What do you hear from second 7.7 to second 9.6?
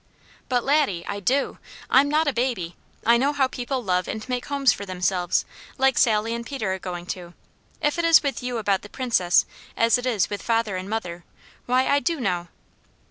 If it is with you about the Princess